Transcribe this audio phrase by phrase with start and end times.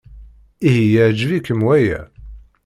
[0.69, 2.01] Ihi yeɛjeb-ikem waya?